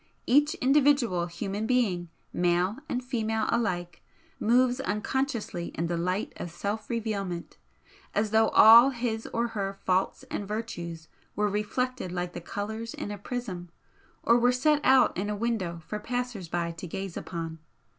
Each 0.25 0.55
individual 0.55 1.27
human 1.27 1.67
being, 1.67 2.09
male 2.33 2.77
and 2.89 3.03
female 3.03 3.45
alike, 3.49 4.01
moves 4.39 4.79
unconsciously 4.81 5.67
in 5.75 5.85
the 5.85 5.95
light 5.95 6.33
of 6.37 6.49
self 6.49 6.89
revealment, 6.89 7.57
as 8.15 8.31
though 8.31 8.47
all 8.49 8.89
his 8.89 9.27
or 9.27 9.49
her 9.49 9.77
faults 9.85 10.23
and 10.31 10.47
virtues 10.47 11.07
were 11.35 11.49
reflected 11.49 12.11
like 12.11 12.33
the 12.33 12.41
colours 12.41 12.95
in 12.95 13.11
a 13.11 13.17
prism, 13.19 13.69
or 14.23 14.39
were 14.39 14.51
set 14.51 14.81
out 14.83 15.15
in 15.15 15.29
a 15.29 15.35
window 15.35 15.83
for 15.85 15.99
passers 15.99 16.47
by 16.47 16.71
to 16.71 16.87
gaze 16.87 17.15
upon. 17.15 17.59